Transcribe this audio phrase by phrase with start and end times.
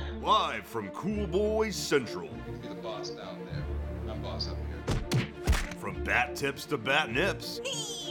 [0.00, 0.26] Hello.
[0.26, 2.28] Live from Cool Boys Central.
[2.62, 4.12] You're the boss down there.
[4.12, 5.26] I'm boss up here.
[5.78, 7.60] From bat tips to bat nips,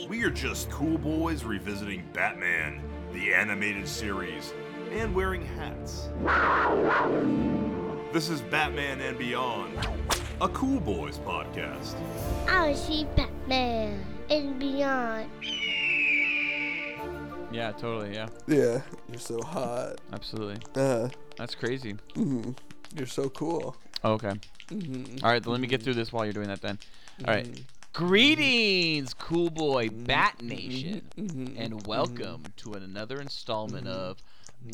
[0.10, 2.82] we are just cool boys revisiting Batman,
[3.14, 4.54] the animated series,
[4.94, 6.10] and wearing hats.
[8.14, 9.78] This is Batman and Beyond,
[10.42, 11.96] a Cool Boys podcast.
[12.48, 15.30] I see Batman and beyond.
[17.52, 18.14] Yeah, totally.
[18.14, 20.00] Yeah, Yeah, you're so hot.
[20.14, 20.58] absolutely.
[20.76, 21.94] Uh, That's crazy.
[22.16, 22.56] mhm.
[22.96, 23.76] You're so cool.
[24.04, 24.34] Oh, okay.
[24.70, 25.24] Mhm.
[25.24, 26.80] All right, then let me get through this while you're doing that then.
[27.28, 27.62] All right.
[27.94, 31.56] Greetings, cool boy Bat Nation, Mhm.
[31.58, 34.18] and welcome to another installment of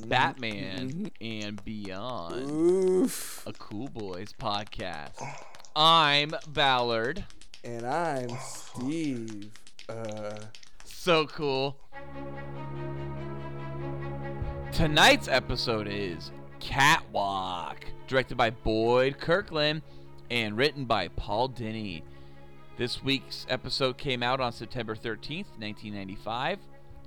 [0.08, 3.44] Batman and Beyond, Oof.
[3.46, 5.22] a Cool Boys podcast.
[5.76, 7.26] I'm Ballard.
[7.64, 9.52] And I'm Steve.
[9.90, 10.38] Uh,
[10.84, 11.78] So cool.
[14.72, 19.82] Tonight's episode is Catwalk, directed by Boyd Kirkland
[20.30, 22.04] and written by Paul Dini.
[22.78, 26.60] This week's episode came out on September 13th, 1995,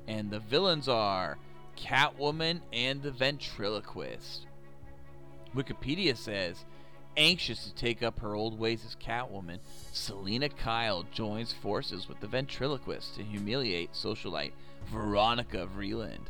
[0.08, 1.38] and the villains are
[1.76, 4.46] Catwoman and the Ventriloquist.
[5.54, 6.64] Wikipedia says,
[7.16, 9.60] anxious to take up her old ways as Catwoman,
[9.92, 14.52] Selina Kyle joins forces with the ventriloquist to humiliate socialite
[14.92, 16.26] Veronica Vreeland.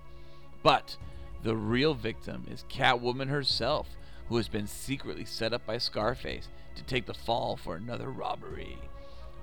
[0.63, 0.97] But
[1.45, 3.87] the real victim is Catwoman herself,
[4.29, 8.79] who has been secretly set up by Scarface to take the fall for another robbery.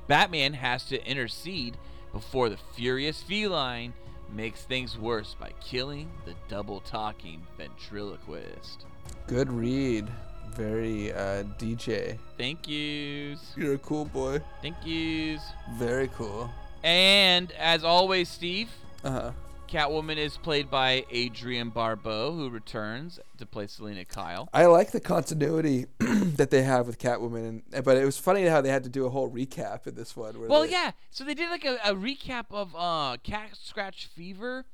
[0.08, 1.78] Batman has to intercede
[2.12, 3.94] before the furious feline
[4.34, 8.86] makes things worse by killing the double talking ventriloquist.
[9.28, 10.08] good read.
[10.56, 12.18] Very uh, DJ.
[12.38, 13.54] Thank yous.
[13.56, 14.42] You're a cool boy.
[14.62, 15.42] Thank yous.
[15.78, 16.50] Very cool.
[16.84, 18.70] And as always, Steve,
[19.04, 19.32] Uh huh.
[19.72, 24.50] Catwoman is played by Adrienne Barbeau, who returns to play Selina Kyle.
[24.54, 28.60] I like the continuity that they have with Catwoman, and, but it was funny how
[28.60, 30.38] they had to do a whole recap in this one.
[30.38, 30.92] Where Well, they- yeah.
[31.10, 34.66] So they did like a, a recap of uh, Cat Scratch Fever,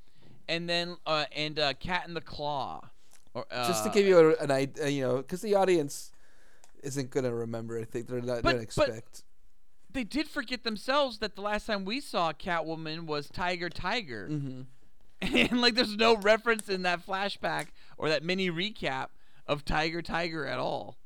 [0.49, 2.81] and then uh, and uh, Cat and the Claw.
[3.35, 6.11] Or, uh, just to give you a, an idea, you know, because the audience
[6.81, 7.77] isn't gonna remember.
[7.77, 9.23] I think they're not But- gonna expect.
[9.91, 14.61] they did forget themselves that the last time we saw Catwoman was Tiger Tiger, mm-hmm.
[15.21, 17.67] and like there's no reference in that flashback
[17.97, 19.07] or that mini recap
[19.47, 20.97] of Tiger Tiger at all.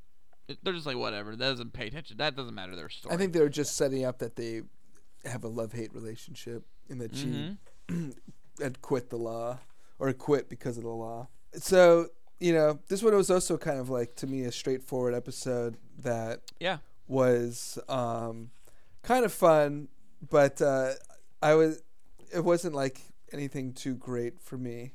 [0.64, 1.32] They're just like whatever.
[1.36, 2.18] That doesn't pay attention.
[2.18, 3.16] That doesn't matter to their story.
[3.16, 4.64] I think they're just setting up that they
[5.24, 7.56] have a love hate relationship and that she
[8.62, 9.60] had quit the law
[10.00, 11.28] or quit because of the law.
[11.54, 12.08] So,
[12.40, 16.42] you know, this one was also kind of like to me a straightforward episode that
[16.60, 16.78] Yeah.
[17.08, 18.50] was um,
[19.04, 19.88] kind of fun,
[20.30, 20.94] but uh,
[21.42, 21.82] I was
[22.34, 23.00] it wasn't like
[23.32, 24.94] anything too great for me.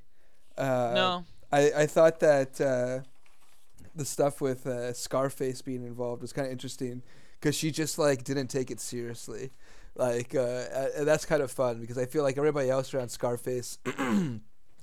[0.56, 1.24] Uh, no.
[1.52, 3.00] I, I thought that uh,
[3.94, 7.02] the stuff with uh, Scarface being involved was kind of interesting
[7.40, 9.50] because she just like didn't take it seriously.
[9.94, 13.78] Like uh, uh, that's kind of fun because I feel like everybody else around Scarface,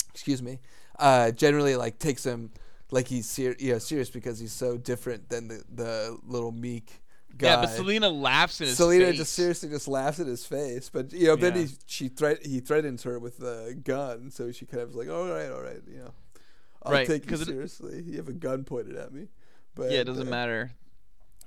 [0.09, 0.59] excuse me,
[0.97, 2.51] uh, generally like takes him
[2.89, 7.02] like he's ser- you know, serious because he's so different than the, the little meek
[7.37, 7.47] guy.
[7.47, 9.17] Yeah, but Selina laughs in his Selina face.
[9.17, 11.61] just seriously just laughs at his face, but you know, then Yeah.
[11.63, 15.09] he she threat he threatens her with a gun, so she kind of was like,
[15.09, 16.13] all right, all right, you know,
[16.83, 18.01] I'll Right, take you 'cause it- seriously.
[18.03, 19.29] You have a gun pointed at me,
[19.75, 20.71] but yeah, it doesn't uh, matter.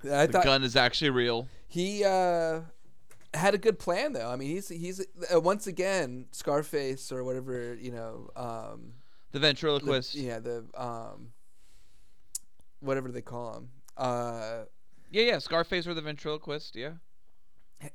[0.04, 1.48] I The thought gun is actually real.
[1.68, 2.60] he uh,
[3.34, 4.28] had a good plan though.
[4.30, 5.04] I mean, he's he's
[5.34, 8.30] uh, once again Scarface or whatever you know.
[8.36, 8.92] Um,
[9.32, 10.14] The the- ventriloquist.
[10.14, 11.32] yeah, the um,
[12.80, 13.68] whatever they call him.
[13.96, 14.64] Uh,
[15.16, 16.76] Yeah, yeah, Scarface or the ventriloquist.
[16.76, 16.92] Yeah.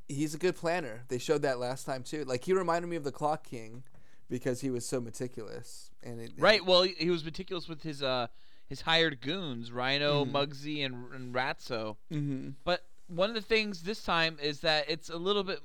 [0.07, 1.03] he's a good planner.
[1.07, 2.23] They showed that last time too.
[2.25, 3.83] Like he reminded me of the Clock King
[4.27, 6.65] because he was so meticulous and it, Right.
[6.65, 8.25] Well, he, was meticulous with his uh
[8.65, 10.31] his hired goons, Rhino, Mhm.
[10.31, 11.97] Muggsy, and and Ratso.
[12.11, 12.51] Mm-hmm.
[12.63, 15.59] But one of the things this time is that it's a little bit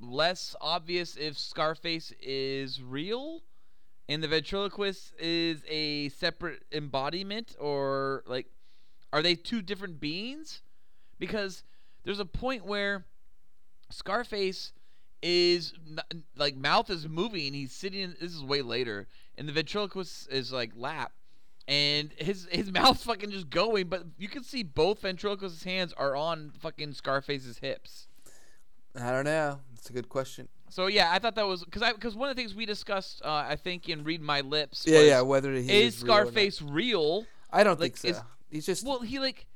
[0.00, 3.42] less obvious if Scarface is real
[4.06, 8.48] and the ventriloquist is a separate embodiment or like
[9.14, 10.60] are they two different beings?
[11.20, 11.62] Because
[12.02, 13.04] there's a point where
[13.90, 14.72] Scarface
[15.22, 15.72] is
[16.36, 19.06] like mouth is moving, he's sitting in, this is way later
[19.40, 21.12] and the ventriloquist is like lap
[21.66, 26.16] and his his mouth's fucking just going, but you can see both ventriloquist's hands are
[26.16, 28.08] on fucking Scarface's hips.
[29.00, 29.60] I don't know.
[29.74, 30.48] It's a good question.
[30.68, 33.46] So yeah, I thought that was because because one of the things we discussed, uh,
[33.48, 35.20] I think in Read My Lips, Yeah, was, yeah.
[35.22, 36.12] Whether he is is real.
[36.12, 37.26] Scarface real?
[37.50, 38.20] I don't like, think so.
[38.20, 39.46] is- He's just Well, he like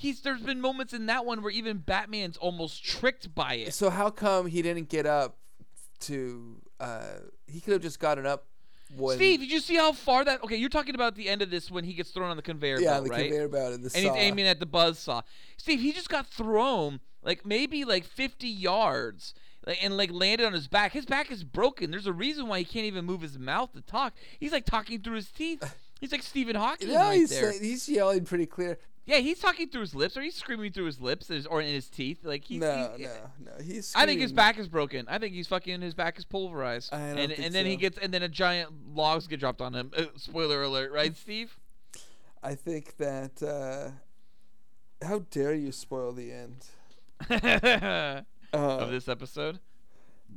[0.00, 3.74] he's there's been moments in that one where even Batman's almost tricked by it.
[3.74, 5.36] so how come he didn't get up
[6.00, 6.56] to?
[6.78, 7.04] uh
[7.46, 8.46] He could have just gotten up
[8.96, 10.42] when Steve, did you see how far that?
[10.42, 12.76] Okay, you're talking about the end of this when he gets thrown on the conveyor
[12.76, 12.84] belt.
[12.84, 13.22] yeah, belt, the right?
[13.28, 14.14] conveyor belt and the and saw.
[14.14, 15.22] he's aiming at the buzz saw.
[15.58, 19.34] Steve, he just got thrown like maybe like 50 yards.
[19.66, 20.92] Like, and like landed on his back.
[20.92, 21.90] His back is broken.
[21.90, 24.14] There's a reason why he can't even move his mouth to talk.
[24.38, 25.62] He's like talking through his teeth.
[26.00, 27.52] He's like Stephen Hawking yeah, right he's there.
[27.52, 28.78] he's yelling pretty clear.
[29.06, 31.88] Yeah, he's talking through his lips, or he's screaming through his lips, or in his
[31.88, 32.24] teeth.
[32.24, 32.60] Like he's.
[32.60, 33.10] no, he- no,
[33.44, 33.52] no.
[33.64, 33.92] He's.
[33.96, 35.06] I think his back is broken.
[35.08, 36.92] I think he's fucking his back is pulverized.
[36.92, 39.60] I don't and think and then he gets and then a giant logs get dropped
[39.60, 39.90] on him.
[39.96, 41.56] Uh, spoiler alert, right, Steve?
[42.42, 43.42] I think that.
[43.42, 43.90] Uh,
[45.04, 46.66] how dare you spoil the end?
[47.30, 49.60] of Uh, this episode.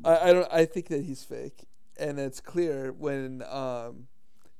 [0.03, 0.47] I, I don't.
[0.51, 1.65] I think that he's fake,
[1.97, 4.07] and it's clear when um,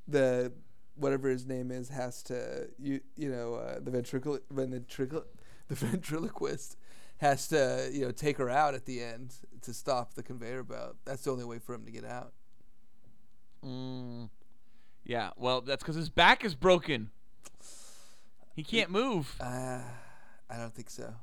[0.07, 0.51] the
[0.95, 5.24] whatever his name is has to you you know uh, the ventricle when the ventricle
[5.68, 6.78] the ventriloquist
[7.18, 10.95] has to you know take her out at the end to stop the conveyor belt.
[11.06, 12.34] That's the only way for him to get out.
[13.66, 14.30] Mm.
[15.06, 17.10] Yeah, well, that's because his back is broken.
[18.56, 19.36] He can't move.
[19.40, 19.80] Uh,
[20.50, 21.13] I don't think so.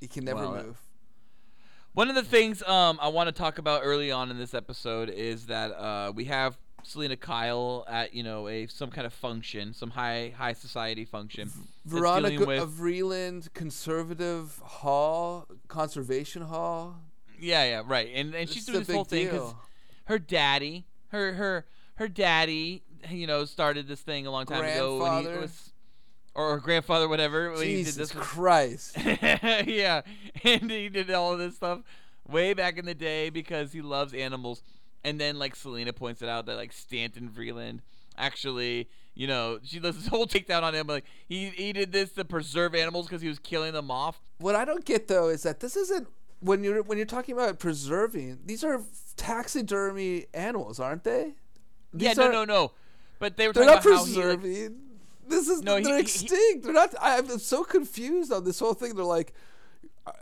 [0.00, 0.78] He can never Well, uh, move.
[1.92, 5.10] One of the things um, I want to talk about early on in this episode
[5.10, 9.74] is that uh, we have Selina Kyle at you know a some kind of function,
[9.74, 11.50] some high high society function.
[11.84, 16.96] Veronica of Vreeland Conservative Hall, Conservation Hall.
[17.38, 18.10] yeah, yeah, right.
[18.14, 19.54] And and she's It's doing this whole thing because
[20.04, 24.98] her daddy, her her her daddy, you know, started this thing a long time ago.
[24.98, 25.72] When he was,
[26.34, 27.50] or her grandfather, whatever.
[27.52, 28.12] When he did Jesus.
[28.12, 28.96] Christ.
[29.04, 30.02] yeah,
[30.44, 31.80] and he did all of this stuff
[32.28, 34.62] way back in the day because he loves animals.
[35.04, 37.80] And then, like Selina points it out that like Stanton Vreeland
[38.18, 40.86] actually, you know, she does this whole takedown on him.
[40.86, 44.20] Like he he did this to preserve animals because he was killing them off.
[44.38, 46.06] What I don't get though is that this isn't
[46.40, 48.40] when you're when you're talking about preserving.
[48.44, 48.82] These are
[49.16, 51.34] taxidermy animals, aren't they?
[51.94, 52.72] yeah, no, no, no.
[53.18, 54.78] But they were They're talking not about how he, like, preserving.
[55.28, 56.64] this is No, they're he- he- extinct.
[56.64, 56.94] they're not.
[57.00, 58.94] I'm so confused on this whole thing.
[58.94, 59.32] They're like,
[60.06, 60.12] uh,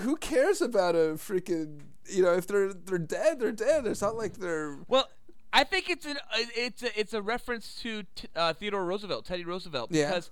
[0.00, 1.80] who cares about a freaking?
[2.08, 3.86] You know, if they're they're dead, they're dead.
[3.86, 4.78] It's not like they're.
[4.88, 5.08] Well,
[5.52, 9.24] I think it's an uh, it's a, it's a reference to t- uh, Theodore Roosevelt,
[9.26, 10.08] Teddy Roosevelt, Yeah.
[10.08, 10.30] because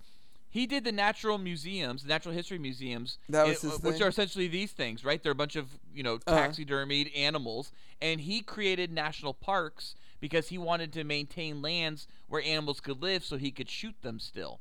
[0.50, 4.02] he did the natural museums, the natural history museums, his which thing?
[4.02, 5.20] are essentially these things, right?
[5.22, 6.36] They're a bunch of you know Uh-huh.
[6.48, 12.80] taxidermied animals, and he created national parks because he wanted to maintain lands where animals
[12.80, 14.60] could live, so he could shoot them still.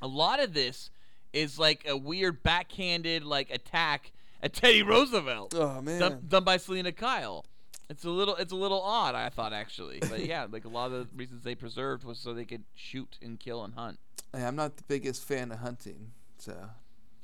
[0.00, 0.90] A lot of this
[1.32, 4.12] is like a weird backhanded like attack
[4.44, 6.00] at Teddy Roosevelt Oh man.
[6.00, 7.44] done, done by Selina Kyle.
[7.90, 10.92] It's a little it's a little odd, I thought actually, but yeah, like a lot
[10.92, 13.98] of the reasons they preserved was so they could shoot and kill and hunt.
[14.34, 16.54] Hey, I'm not the biggest fan of hunting, so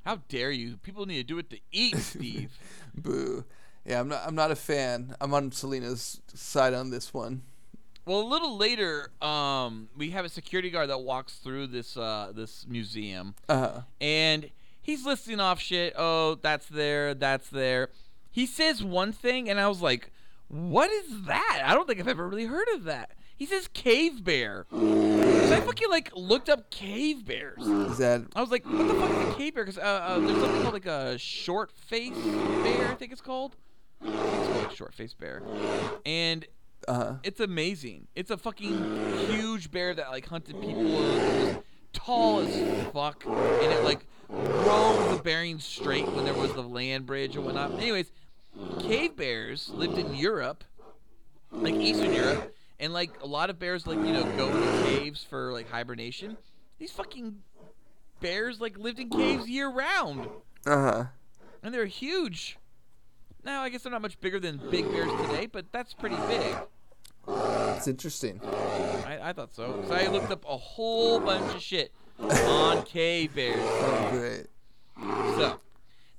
[0.04, 0.76] How dare you?
[0.76, 2.58] People need to do it to eat, Steve.
[2.94, 3.44] boo.
[3.86, 4.22] Yeah, I'm not.
[4.26, 5.14] I'm not a fan.
[5.20, 7.40] I'm on Selina's side on this one.
[8.04, 12.32] well, a little later, um, we have a security guard that walks through this uh,
[12.34, 14.50] this museum, Uh, and
[14.88, 15.93] he's listing off shit.
[15.96, 17.90] Oh, that's there, that's there.
[18.31, 20.11] He says one thing, and I was like,
[20.49, 23.11] "What is that?" I don't think I've ever really heard of that.
[23.37, 24.67] He says cave bear.
[24.70, 27.67] So I fucking like looked up cave bears.
[27.67, 30.19] is that I was like, "What the fuck is a cave bear?" Because uh, uh,
[30.20, 32.88] there's something called like a short face bear.
[32.88, 33.56] I think it's called.
[34.02, 35.43] Think it's called like short face bear,
[36.06, 36.46] and
[36.87, 38.06] uh it's amazing.
[38.14, 40.87] It's a fucking huge bear that like hunted people.
[40.87, 41.56] It was
[41.93, 47.06] tall as fuck, and it like rode the Bering Strait when there was the land
[47.06, 47.73] bridge and whatnot.
[47.73, 48.11] Anyways,
[48.80, 50.64] cave bears lived in Europe,
[51.50, 55.25] like Eastern Europe, and like a lot of bears like you know go into caves
[55.25, 56.37] for like hibernation.
[56.78, 57.42] These fucking
[58.20, 60.28] bears like lived in caves year round,
[60.66, 61.04] uh huh.
[61.62, 62.58] and they're huge.
[63.44, 66.56] Now I guess they're not much bigger than big bears today, but that's pretty big.
[67.28, 68.40] It's interesting.
[68.44, 69.85] I, I thought so.
[69.87, 73.60] So I looked up a whole bunch of shit on cave bears.
[73.60, 74.46] Oh, great.
[75.37, 75.60] So,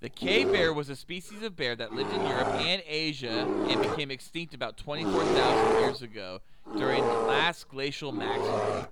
[0.02, 3.82] the cave bear was a species of bear that lived in Europe and Asia and
[3.82, 6.40] became extinct about 24,000 years ago
[6.78, 8.88] during the last glacial maximum.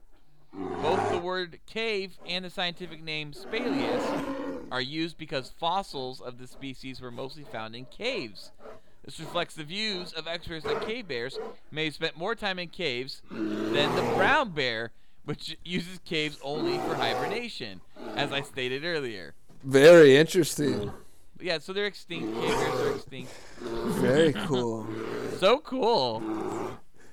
[0.82, 4.04] Both the word cave and the scientific name spelaeus
[4.72, 8.52] are used because fossils of the species were mostly found in caves.
[9.06, 11.40] This reflects the views of experts that cave bears
[11.72, 14.92] may have spent more time in caves than the brown bear,
[15.28, 17.82] which uses caves only for hibernation,
[18.16, 19.34] as I stated earlier.
[19.62, 20.90] Very interesting.
[21.42, 22.34] Yeah, so they're extinct.
[22.34, 23.32] Cave bears are extinct.
[23.60, 24.88] Very cool.
[25.38, 26.24] So cool.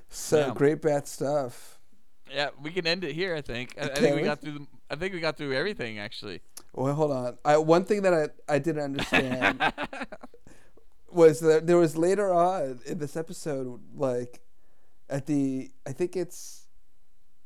[0.08, 0.52] So Yeah.
[0.54, 1.80] great bat stuff.
[2.32, 3.34] Yeah, we can end it here.
[3.34, 3.74] I think.
[3.76, 4.26] I, I think we we?
[4.28, 4.58] got through.
[4.60, 6.40] The, I think we got through everything actually.
[6.72, 7.36] Well, hold on.
[7.44, 9.60] I one thing that I I didn't understand
[11.12, 14.40] was that there was later on in this episode like
[15.10, 16.63] at the I think it's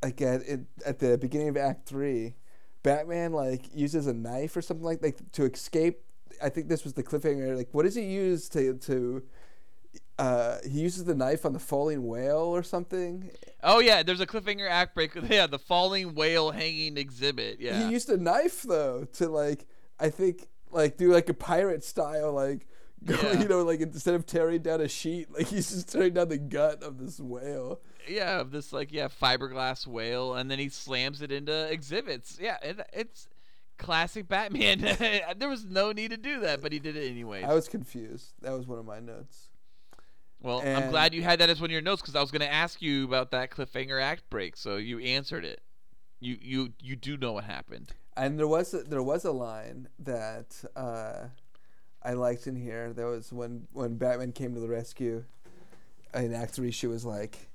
[0.03, 2.35] at it, at the beginning of Act Three,
[2.83, 6.01] Batman like uses a knife or something like like to escape.
[6.43, 7.57] I think this was the cliffhanger.
[7.57, 9.23] Like, what does he use to to?
[10.19, 13.31] Uh, he uses the knife on the falling whale or something.
[13.63, 15.15] Oh yeah, there's a cliffhanger act break.
[15.29, 17.61] Yeah, the falling whale hanging exhibit.
[17.61, 17.87] Yeah.
[17.87, 19.67] He used a knife though to like
[20.01, 22.67] I think like do like a pirate style like
[23.05, 23.41] go, Yeah.
[23.43, 26.39] you know like instead of tearing down a sheet like he's just tearing down the
[26.39, 27.81] gut of this whale.
[28.09, 32.39] Yeah, of this like yeah fiberglass whale, and then he slams it into exhibits.
[32.41, 33.29] Yeah, it, it's
[33.79, 34.81] classic Batman.
[35.37, 37.45] there was no need to do that, but he did it anyways.
[37.45, 38.33] I was confused.
[38.43, 39.49] That was one of my notes.
[40.41, 42.41] well, I'm glad you had that as one of your notes because I was going
[42.41, 45.61] to ask you about that cliffhanger act break, so you answered it.
[46.21, 47.95] You you you do know what happened.
[48.17, 51.29] And there was a, there was a line that uh,
[52.03, 52.93] I liked in here.
[52.93, 55.25] That was when when Batman came to the rescue.
[56.15, 57.49] In Act Three, she was like,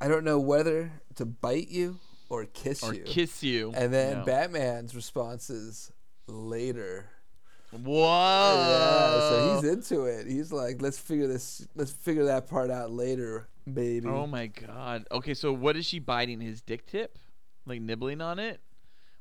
[0.00, 2.88] "I don't know whether to bite you or kiss you.
[2.88, 3.72] Or you." kiss you.
[3.74, 4.24] and then No.
[4.24, 5.92] Batman's response is
[6.26, 7.10] later.
[7.72, 8.54] Whoa.
[8.56, 10.26] Yeah, so he's into it.
[10.26, 14.08] He's like, let's figure this, let's figure that part out later, baby.
[14.08, 15.06] Oh my god.
[15.12, 16.40] Okay, so what is she biting?
[16.40, 17.16] His dick tip?
[17.66, 18.60] Like nibbling on it?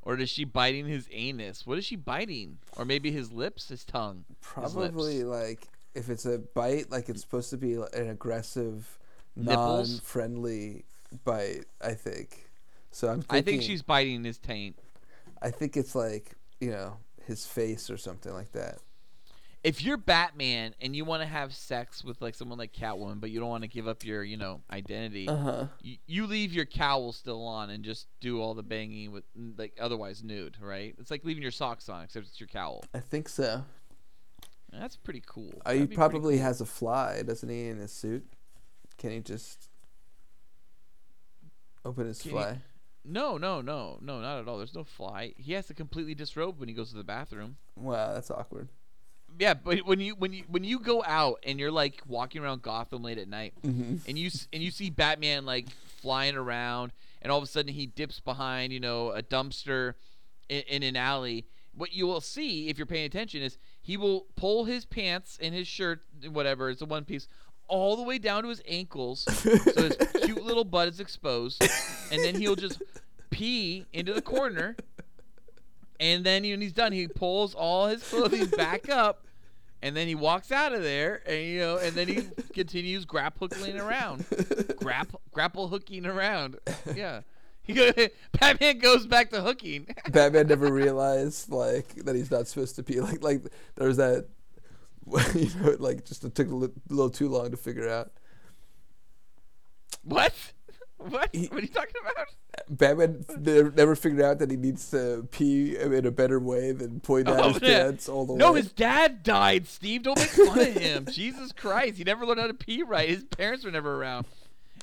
[0.01, 1.67] Or is she biting his anus?
[1.67, 2.57] What is she biting?
[2.77, 4.25] Or maybe his lips, his tongue?
[4.29, 4.37] his.
[4.41, 8.97] Probably like if it's a bite, like it's supposed to be an aggressive,
[9.39, 9.89] Nipples?
[9.91, 10.85] non-friendly
[11.23, 11.65] bite.
[11.81, 12.49] I think.
[12.91, 13.21] So I'm.
[13.21, 14.77] Thinking, I think she's biting his taint.
[15.41, 18.79] I think it's like you know his face or something like that.
[19.61, 23.29] If you're Batman and you want to have sex with like someone like Catwoman, but
[23.29, 25.65] you don't want to give up your, you know, identity, Uh huh.
[25.81, 29.25] you, you leave your cowl still on and just do all the banging with
[29.57, 30.95] like otherwise nude, right?
[30.97, 32.85] It's like leaving your socks on except it's your cowl.
[32.93, 33.65] I think so.
[34.71, 35.51] That's pretty cool.
[35.65, 36.43] Uh, he That'd be pretty probably cool.
[36.43, 38.25] has a fly, doesn't he, in his suit?
[38.99, 39.69] Can he just
[41.85, 42.61] open his Can he- fly?
[43.05, 44.57] No, no, no, no, not at all.
[44.57, 45.33] There's no fly.
[45.37, 47.55] He has to completely disrobe when he goes to the bathroom.
[47.75, 48.67] Wow, that's awkward.
[49.39, 52.61] Yeah, but when you when you when you go out and you're like walking around
[52.61, 53.97] Gotham late at night, Mm-hmm.
[54.07, 56.91] and you and you see Batman like flying around,
[57.21, 59.93] and all of a sudden he dips behind you know a dumpster
[60.49, 61.45] in, in an alley.
[61.73, 65.55] What you will see if you're paying attention is he will pull his pants and
[65.55, 67.27] his shirt, whatever, it's a one piece,
[67.69, 71.63] all the way down to his ankles, so his cute little butt is exposed,
[72.11, 72.81] and then he'll just
[73.29, 74.75] pee into the corner.
[75.99, 79.25] And then when he's done, he pulls all his clothing back up,
[79.81, 83.79] and then he walks out of there, and you know, and then he continues grappling
[83.79, 84.25] around,
[84.77, 86.57] grapple grapple hooking around.
[86.95, 87.21] Yeah,
[87.73, 87.91] go,
[88.39, 89.87] Batman goes back to hooking.
[90.09, 93.41] Batman never realized like that he's not supposed to be like like
[93.75, 94.27] there was that
[95.35, 98.11] you know it like just it took a li- little too long to figure out.
[100.03, 100.33] what?
[100.97, 101.29] What?
[101.33, 102.27] He- what are you talking about?
[102.69, 106.99] Batman never, never figured out that he needs to pee in a better way than
[106.99, 107.83] point down Oh, his yeah.
[107.83, 108.59] pants all the No, way.
[108.63, 109.65] his dad died.
[109.65, 111.05] Steve, don't make fun of him.
[111.11, 113.07] Jesus Christ, he never learned how to pee right.
[113.07, 114.25] His parents were never around,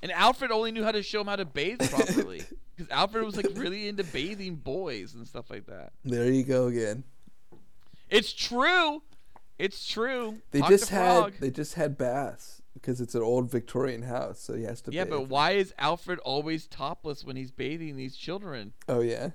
[0.02, 2.42] and Alfred only knew how to show him how to bathe properly.
[2.74, 5.92] Because Alfred was like really into bathing boys and stuff like that.
[6.02, 7.04] There you go again.
[8.08, 9.02] It's true.
[9.58, 10.38] It's true.
[10.50, 11.32] They Talk just had Frog.
[11.40, 14.92] they just had baths because it's an old Victorian house, so he has to.
[14.92, 15.10] Yeah, bathe.
[15.12, 18.74] but why is Alfred always topless when he's bathing these children?
[18.88, 19.30] oh yeah,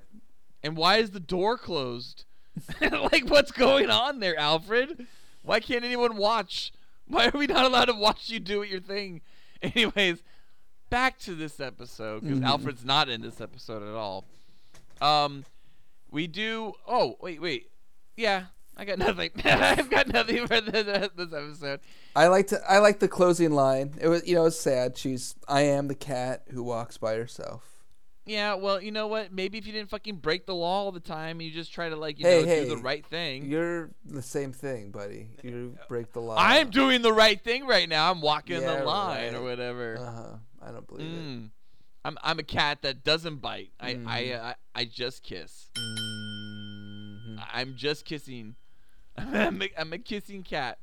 [0.63, 2.25] And why is the door closed?
[2.81, 5.07] like, what's going on there, Alfred?
[5.41, 6.71] Why can't anyone watch?
[7.07, 9.21] Why are we not allowed to watch you do your thing?
[9.63, 10.21] Anyways,
[10.89, 12.45] back to this episode because Mhm.
[12.45, 14.25] Alfred's not in this episode at all.
[15.01, 15.45] Um,
[16.11, 16.73] we do.
[16.87, 17.71] Oh, wait, wait.
[18.15, 18.45] Yeah,
[18.77, 19.29] I got nothing.
[19.45, 21.79] I've got nothing for this, this episode.
[22.15, 23.93] I like to I like the closing line.
[24.01, 24.97] It was you know it's sad.
[24.97, 27.67] She's I am the cat who walks by herself.
[28.23, 29.33] Yeah, well, you know what?
[29.33, 31.89] Maybe if you didn't fucking break the law all the time and you just try
[31.89, 33.45] to like, you Hey, know, hey, do the right thing.
[33.49, 35.27] You're the same thing, buddy.
[35.43, 36.35] You break the law.
[36.37, 38.11] I'm doing the right thing right now.
[38.11, 39.97] I'm walking Yeah, the line or whatever.
[39.99, 40.35] Uh huh.
[40.61, 41.49] I don't believe Mm.
[42.05, 43.71] I'm I'm a cat that doesn't bite.
[43.79, 44.43] I I, Mhm.
[44.49, 45.69] uh, I just kiss.
[45.75, 45.79] it.
[45.79, 47.43] Mhm.
[47.53, 48.55] I'm just kissing.
[49.17, 50.77] I'm a, I'm a kissing cat.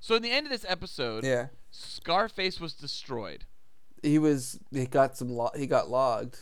[0.00, 1.46] So in the end of this episode, Yeah.
[1.70, 3.44] Scarface was destroyed.
[4.02, 4.58] He was.
[4.72, 5.28] He got some.
[5.30, 6.38] Lo- he got logged.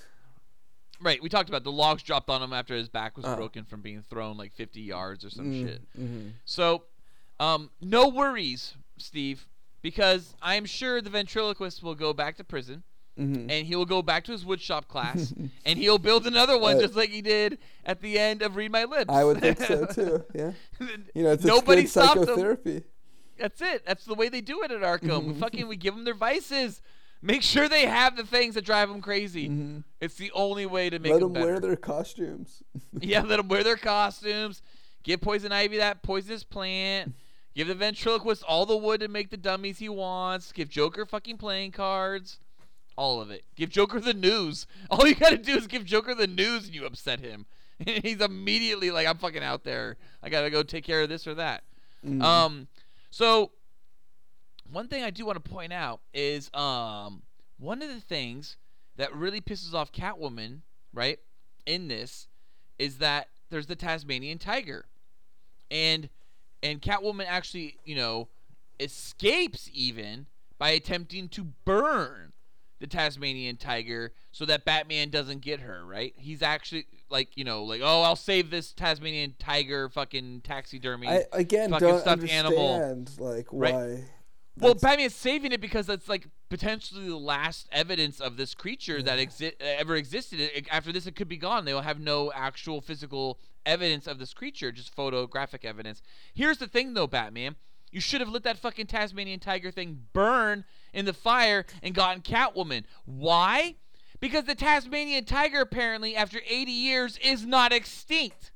[1.01, 3.35] Right, we talked about the logs dropped on him after his back was Oh.
[3.37, 5.83] broken from being thrown like 50 yards or some Mm, shit.
[5.99, 6.33] mhm.
[6.45, 6.85] So,
[7.41, 9.47] um, no worries, Steve,
[9.83, 12.85] because I'm sure the ventriloquist will go back to prison
[13.19, 13.47] Mhm.
[13.49, 15.33] and he will go back to his woodshop class
[15.65, 18.73] and he'll build another one Uh, just like he did at the end of Read
[18.73, 19.07] My Lips.
[19.09, 20.25] I would think so too.
[20.35, 20.53] Yeah.
[21.15, 22.83] You know, it's, Nobody stopped psychotherapy.
[23.39, 23.85] That's it.
[23.87, 25.09] That's the way they do it at Arkham.
[25.21, 25.29] Mm-hmm.
[25.29, 26.83] we fucking we give them their vices.
[27.23, 29.49] Make sure they have the things that drive them crazy.
[29.49, 29.85] Mhm.
[30.01, 32.63] It's the only way to make Let them them wear their costumes.
[33.01, 34.61] yeah, let them wear their costumes.
[35.05, 37.15] Give Poison Ivy that poisonous plant.
[37.55, 40.51] Give the ventriloquist all the wood to make the dummies he wants.
[40.51, 42.41] Give Joker fucking playing cards.
[42.97, 43.45] All of it.
[43.57, 44.67] Give Joker the news.
[44.91, 47.47] All you gotta do is give Joker the news and you upset him.
[47.79, 49.97] He's immediately like, I'm fucking out there.
[50.23, 51.65] I gotta go take care of this or that.
[52.05, 52.23] Mhm.
[52.23, 52.69] Um,
[53.11, 53.51] so
[54.71, 57.23] one thing I do want to point out is um
[57.59, 58.57] one of the things
[58.97, 60.61] that really pisses off Catwoman,
[60.93, 61.19] right,
[61.67, 62.29] in this,
[62.79, 64.87] is that there's the Tasmanian tiger,
[65.71, 66.09] and
[66.63, 68.29] and Catwoman actually, you know,
[68.79, 70.27] escapes even
[70.59, 72.33] by attempting to burn
[72.85, 76.13] the Tasmanian tiger so that Batman doesn't get her, right?
[76.19, 81.09] He's actually like, you know, like, oh, I'll save this Tasmanian tiger fucking taxidermy.
[81.09, 83.05] I again fucking don't stuffed understand animal.
[83.19, 83.73] like Right.
[83.75, 84.05] why.
[84.59, 89.03] Well, that's- Batman's saving it because that's like potentially the last evidence of this creature
[89.03, 90.67] that exi- uh, ever existed.
[90.71, 91.65] After this, it could be gone.
[91.65, 96.03] They will have no actual physical evidence of this creature, just photographic evidence.
[96.35, 97.57] Here's the thing, though, Batman.
[97.91, 100.65] You should have let that fucking Tasmanian tiger thing burn
[100.95, 102.85] in the fire and gotten Catwoman.
[103.05, 103.75] Why?
[104.21, 108.53] Because the Tasmanian tiger, apparently, after 80 years, is not extinct.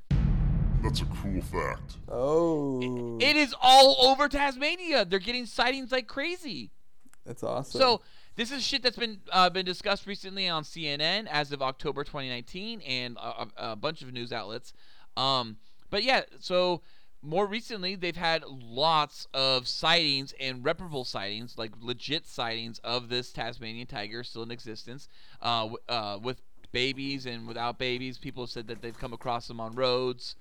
[0.83, 1.97] That's a cool fact.
[2.09, 5.05] oh, It is all over Tasmania.
[5.05, 6.71] They're getting sightings like crazy.
[7.27, 7.79] that's awesome.
[7.81, 8.01] So
[8.37, 12.81] this is shit that's been uh, been discussed recently on CNN as of October 2019
[12.83, 14.73] and a, a, a bunch of news outlets.
[15.17, 15.57] Um,
[15.91, 16.83] but yeah, so
[17.23, 23.33] more recently they've had lots of sightings and reparable sightings, like legit sightings of this
[23.33, 25.09] Tasmanian tiger still in existence,
[25.43, 26.41] uh, uh, with
[26.73, 28.19] babies and without babies.
[28.19, 30.37] People have said that they've come across them on roads,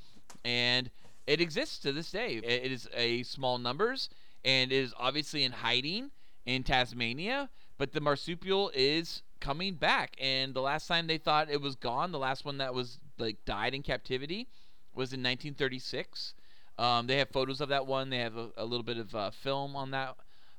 [0.45, 0.91] and
[1.25, 2.35] it exists to this day.
[2.35, 4.09] It- is a small numbers,
[4.45, 6.11] and is obviously in hiding
[6.45, 10.15] in Tasmania, but the marsupial is coming back.
[10.19, 13.43] And the last time they thought it was gone, the last one that was like
[13.45, 14.47] died in captivity,
[14.93, 16.33] was in 1936.
[16.77, 18.09] Um, they have photos of that one.
[18.09, 20.15] They have a, a little bit of uh, film on that.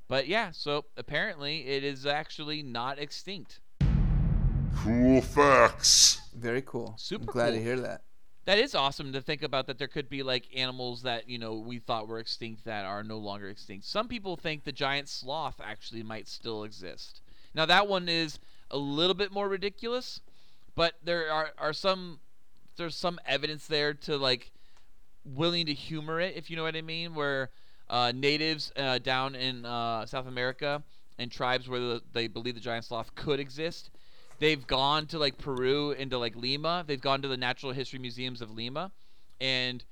[0.09, 3.61] But yeah, so apparently it is actually not extinct.
[4.77, 6.21] Cool facts.
[6.35, 6.95] very cool.
[6.97, 8.03] Super I'm glad to hear that.
[8.47, 11.57] That is awesome to think about that there could be like animals that, you know,
[11.57, 13.85] we thought were extinct that are no longer extinct.
[13.85, 17.21] Some people think the giant sloth actually might still exist.
[17.55, 18.39] Now that one is
[18.71, 20.21] a little bit more ridiculous,
[20.75, 22.21] but there are, are some
[22.77, 24.53] there's some evidence there to like
[25.35, 27.51] willing to humor it, if you know what I mean, where
[27.89, 30.83] uh, natives uh, down in uh, South America
[31.19, 33.91] and tribes where the, they believe the giant sloth could exist,
[34.39, 36.85] they've gone to like Peru into like Lima.
[36.87, 38.93] They've gone to the natural history museums of Lima,
[39.41, 39.85] and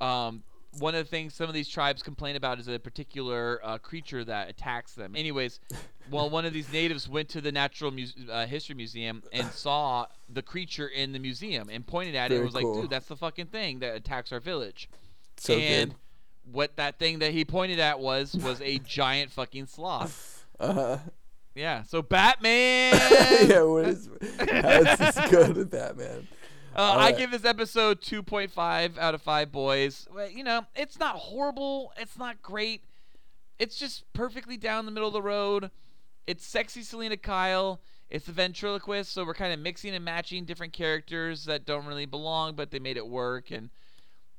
[0.00, 0.42] um,
[0.78, 4.24] one of the things some of these tribes complain about is a particular uh, creature
[4.24, 5.14] that attacks them.
[5.14, 5.60] Anyways,
[6.10, 10.06] well, one of these natives went to the natural Muse- uh, history museum and saw
[10.28, 13.06] the creature in the museum and pointed at it and Very was like, "Dude, that's
[13.06, 14.88] the fucking thing that attacks our village."
[15.36, 15.98] So and good.
[16.50, 20.46] what that thing that he pointed at was was a giant fucking sloth.
[20.58, 20.98] Uh-huh.
[21.54, 21.82] Yeah.
[21.82, 22.94] So Batman.
[23.46, 24.08] yeah, what is
[24.38, 26.26] how is this good with Batman?
[26.74, 30.08] Uh, I give this episode 2.5 out of 5 boys.
[30.32, 31.92] You know, it's not horrible.
[31.98, 32.82] It's not great.
[33.58, 35.70] It's just perfectly down the middle of the road.
[36.26, 37.80] It's sexy Selina Kyle.
[38.08, 42.06] It's the ventriloquist, so we're kind of mixing and matching different characters that don't really
[42.06, 43.50] belong, but they made it work.
[43.50, 43.70] And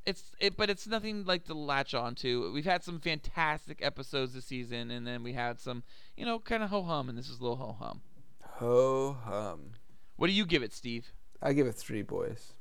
[0.06, 2.52] it's it, but it's nothing like to latch on to.
[2.52, 5.84] We've had some fantastic episodes this season, and then we had some,
[6.16, 8.02] you know, kind of ho hum, and this is a little ho hum.
[8.58, 9.72] Ho hum.
[10.18, 11.12] What do you give it, Steve?
[11.44, 12.54] I give it three boys.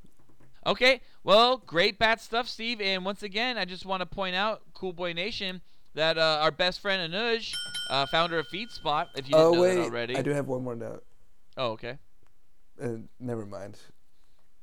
[0.66, 2.80] Okay, well, great bat stuff, Steve.
[2.80, 5.60] And once again, I just want to point out, Cool Boy Nation,
[5.94, 7.52] that uh, our best friend Anuj,
[7.90, 10.16] uh, founder of FeedSpot, if you didn't oh know wait, that already.
[10.16, 11.04] I do have one more note.
[11.56, 11.98] Oh, okay.
[12.82, 13.78] Uh, never mind.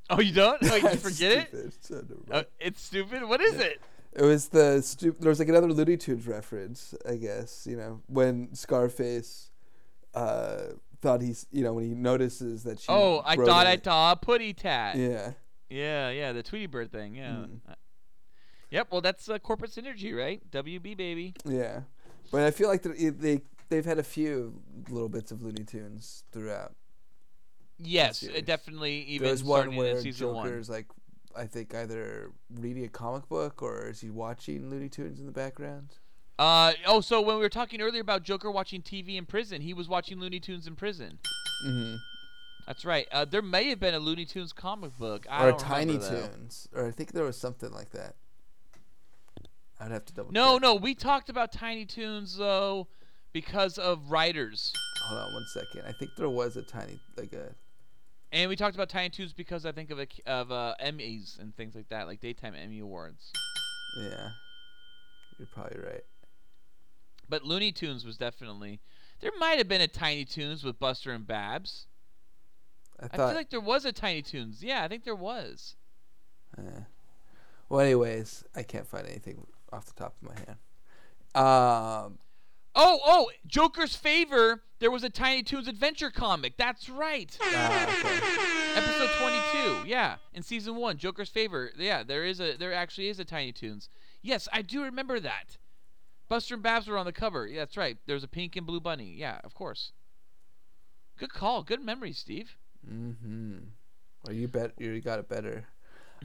[0.08, 0.58] Oh, you don't?
[0.62, 1.74] Oh, you forget it?
[1.80, 3.24] so Uh, it's stupid.
[3.24, 3.80] What is it?
[4.12, 7.66] It was the stu- there was like another Looney Tunes reference, I guess.
[7.68, 9.50] You know when Scarface
[10.14, 12.86] uh, thought he's you know when he notices that she.
[12.88, 14.96] Oh, I thought I saw a putty tat.
[14.96, 15.32] Yeah.
[15.68, 17.14] yeah, yeah, the Tweety Bird thing.
[17.14, 17.30] Yeah.
[17.30, 17.60] Mm.
[17.68, 17.74] Uh,
[18.70, 18.88] Yep.
[18.90, 20.40] Well, that's uh, corporate synergy, right?
[20.50, 21.34] WB baby.
[21.44, 21.80] Yeah,
[22.30, 26.24] but I feel like they they they've had a few little bits of Looney Tunes
[26.32, 26.72] throughout.
[27.78, 30.46] Yes, it definitely even There's one where season one.
[30.46, 30.86] Joker's like,
[31.34, 35.32] I think either reading a comic book or is he watching Looney Tunes in the
[35.32, 35.94] background?
[36.40, 39.74] Uh oh, so when we were talking earlier about Joker watching TV in prison, he
[39.74, 41.18] was watching Looney Tunes in prison.
[41.66, 41.96] Mm-hmm.
[42.66, 43.06] That's right.
[43.12, 45.26] Uh, there may have been a Looney Tunes comic book.
[45.28, 45.98] I Or Tiny.
[45.98, 48.14] Tunes, or I think there was something like that.
[49.78, 50.32] I'd have to double.
[50.32, 50.62] No, check.
[50.62, 52.88] no, no, we talked about Tiny Toons though
[53.34, 54.72] because of writers.
[55.08, 55.82] hold on one second.
[55.86, 57.54] I think there was a tiny like a
[58.32, 61.54] And we talked about Tiny Toons because I think of a, of uh, Emmys and
[61.54, 63.30] things like that, like daytime Emmy awards.
[63.98, 64.30] yeah.
[65.38, 66.04] You're probably right.
[67.30, 68.80] But Looney Tunes was definitely.
[69.20, 71.86] There might have been a Tiny Toons with Buster and Babs.
[73.00, 74.62] I I feel like there was a Tiny Toons.
[74.62, 75.76] Yeah, I think there was.
[76.58, 76.62] eh.
[77.68, 80.56] Well, anyways, I can't find anything off the top of my head.
[81.34, 82.18] Um.
[82.74, 84.62] Oh, oh, Joker's Favor.
[84.78, 86.56] There was a Tiny Toons adventure comic.
[86.56, 87.36] That's right.
[87.42, 88.78] ah, okay.
[88.78, 89.88] Episode 22.
[89.88, 91.70] Yeah, in season 1, Joker's Favor.
[91.76, 93.88] Yeah, there is a there actually is a Tiny Toons.
[94.22, 95.56] Yes, I do remember that.
[96.30, 97.46] Buster and Babs were on the cover.
[97.48, 97.98] Yeah, that's right.
[98.06, 99.12] There's a pink and blue bunny.
[99.18, 99.90] Yeah, of course.
[101.18, 101.64] Good call.
[101.64, 102.56] Good memory, Steve.
[102.88, 103.56] Mm-hmm.
[104.24, 105.64] Well, you bet you got it better.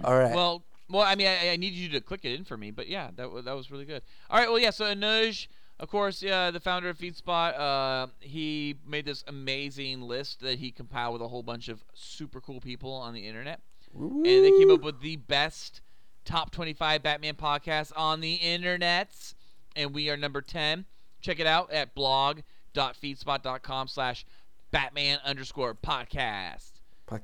[0.04, 0.34] All right.
[0.36, 2.88] Well, well, I mean, I, I need you to click it in for me, but
[2.88, 4.04] yeah, that wa- that was really good.
[4.30, 4.70] All right, well, yeah.
[4.70, 5.48] So Anuj,
[5.80, 10.70] of course, yeah, the founder of FeedSpot, uh, he made this amazing list that he
[10.70, 13.62] compiled with a whole bunch of super cool people on the internet,
[13.96, 15.82] and they came up with the best
[16.26, 19.34] top 25 Batman podcasts on the internet,
[19.76, 20.86] and we are number 10.
[21.22, 24.26] Check it out at blog.feedspot.com slash
[24.72, 26.72] Batman underscore podcast.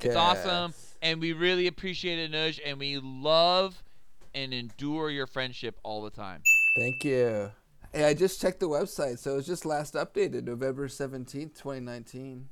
[0.01, 3.81] It's awesome, and we really appreciate it, Nuj, and we love
[4.35, 6.41] and endure your friendship all the time.
[6.77, 7.51] Thank you.
[7.91, 11.81] Hey, I just checked the website, so it was just last updated November seventeenth, twenty
[11.81, 12.47] nineteen.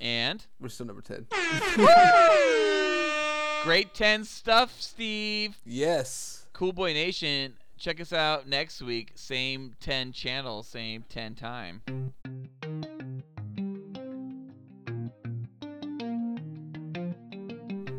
[0.00, 1.26] And We're still number ten.
[3.64, 5.56] great 10 stuff, Steve.
[5.66, 6.46] yes.
[6.52, 9.12] Cool Boy Nation, check us out next week.
[9.14, 11.82] Same 10 channel, same 10 time.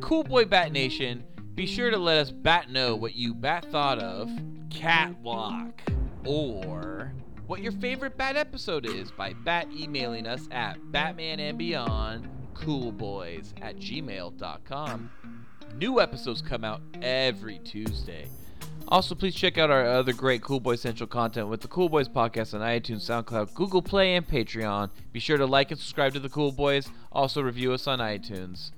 [0.02, 1.24] Cool Boy Bat Nation,
[1.56, 4.30] be sure to let us bat know what you bat thought of
[4.70, 5.82] Catwalk
[6.26, 7.13] or
[7.48, 13.54] what your favorite bat episode is by bat emailing us at Batman and Beyond Coolboys
[13.62, 15.12] at gmail.com.
[15.76, 18.28] New episodes come out every Tuesday.
[18.91, 22.10] Also, please check out our other great Cool Boy Central content with the Cool Boys
[22.10, 24.89] podcast on iTunes, SoundCloud, Google Play, and Patreon.
[25.13, 26.89] Be sure to like and subscribe to the Cool Boys.
[27.12, 28.71] Also, review us on iTunes.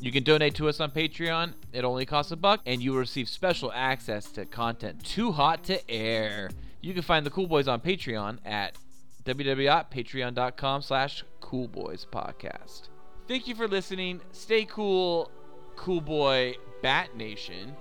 [0.00, 1.54] You can donate to us on Patreon.
[1.72, 5.62] It only costs a buck, and you will receive special access to content too hot
[5.64, 6.50] to air.
[6.80, 8.76] You can find the Cool Boys on Patreon at
[9.24, 12.88] www.patreon.com slash coolboyspodcast.
[13.28, 14.20] Thank you for listening.
[14.32, 15.30] Stay cool,
[15.76, 17.76] Cool Boy Bat Nation.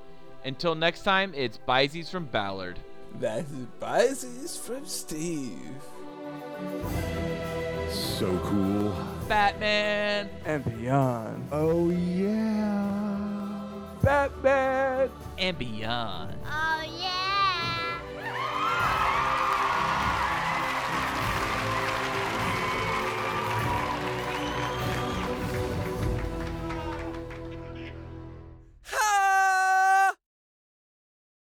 [0.45, 2.79] Until next time, it's Bizees from Ballard.
[3.19, 5.58] That is biases from Steve.
[7.89, 8.93] So cool.
[9.29, 10.29] Batman!
[10.45, 11.47] And beyond.
[11.51, 13.60] Oh yeah.
[14.01, 15.10] Batman.
[15.38, 16.36] And beyond.
[16.43, 16.86] Oh, I